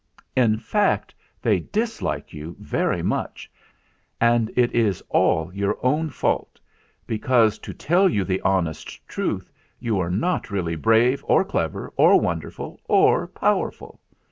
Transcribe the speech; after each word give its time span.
In 0.35 0.57
fact, 0.57 1.13
they 1.43 1.59
dislike 1.59 2.33
you 2.33 2.55
very 2.59 3.03
much; 3.03 3.51
and 4.19 4.49
it 4.55 4.71
is 4.71 5.03
all 5.09 5.53
your 5.53 5.77
own 5.85 6.09
fault, 6.09 6.59
because, 7.05 7.59
to 7.59 7.71
tell 7.71 8.09
you 8.09 8.23
the 8.23 8.41
honest 8.41 9.07
truth, 9.07 9.51
you 9.79 9.99
are 9.99 10.09
not 10.09 10.49
really 10.49 10.75
brave 10.75 11.23
or 11.27 11.45
clever 11.45 11.93
or 11.97 12.19
wonderful 12.19 12.81
or 12.87 13.27
powerful. 13.27 13.99